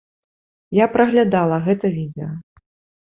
Я 0.83 0.87
праглядала 0.95 1.61
гэта 1.67 1.85
відэа. 1.99 2.31